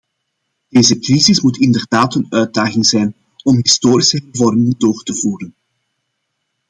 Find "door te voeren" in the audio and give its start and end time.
4.77-5.55